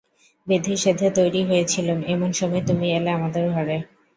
[0.47, 3.77] বেঁধে-সেধে তৈরি হয়ে ছিলুম, এমন সময় তুমি এলে আমাদের ঘরে।